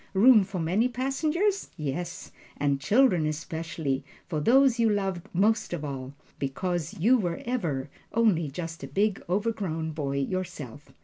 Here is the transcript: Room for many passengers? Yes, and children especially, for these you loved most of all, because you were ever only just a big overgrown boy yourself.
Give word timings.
Room 0.15 0.43
for 0.43 0.57
many 0.59 0.87
passengers? 0.89 1.69
Yes, 1.77 2.31
and 2.57 2.81
children 2.81 3.27
especially, 3.27 4.03
for 4.27 4.39
these 4.39 4.79
you 4.79 4.89
loved 4.89 5.29
most 5.31 5.73
of 5.73 5.85
all, 5.85 6.15
because 6.39 6.95
you 6.95 7.19
were 7.19 7.43
ever 7.45 7.87
only 8.11 8.49
just 8.49 8.83
a 8.83 8.87
big 8.87 9.21
overgrown 9.29 9.91
boy 9.91 10.17
yourself. 10.17 10.91